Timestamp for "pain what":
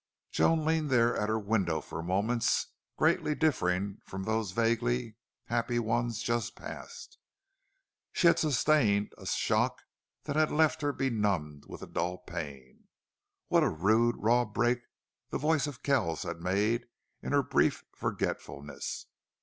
12.17-13.61